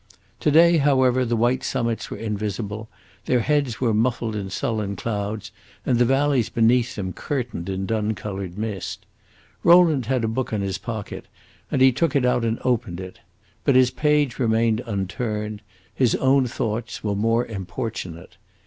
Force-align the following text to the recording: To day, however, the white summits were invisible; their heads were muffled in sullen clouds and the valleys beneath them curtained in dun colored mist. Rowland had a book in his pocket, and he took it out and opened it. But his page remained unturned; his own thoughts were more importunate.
To 0.39 0.49
day, 0.49 0.77
however, 0.77 1.23
the 1.23 1.35
white 1.35 1.63
summits 1.63 2.09
were 2.09 2.17
invisible; 2.17 2.89
their 3.25 3.41
heads 3.41 3.79
were 3.79 3.93
muffled 3.93 4.35
in 4.35 4.49
sullen 4.49 4.95
clouds 4.95 5.51
and 5.85 5.99
the 5.99 6.05
valleys 6.05 6.49
beneath 6.49 6.95
them 6.95 7.13
curtained 7.13 7.69
in 7.69 7.85
dun 7.85 8.15
colored 8.15 8.57
mist. 8.57 9.05
Rowland 9.63 10.07
had 10.07 10.23
a 10.23 10.27
book 10.27 10.51
in 10.53 10.61
his 10.61 10.79
pocket, 10.79 11.27
and 11.69 11.83
he 11.83 11.91
took 11.91 12.15
it 12.15 12.25
out 12.25 12.43
and 12.43 12.57
opened 12.63 12.99
it. 12.99 13.19
But 13.63 13.75
his 13.75 13.91
page 13.91 14.39
remained 14.39 14.81
unturned; 14.87 15.61
his 15.93 16.15
own 16.15 16.47
thoughts 16.47 17.03
were 17.03 17.15
more 17.15 17.45
importunate. 17.45 18.37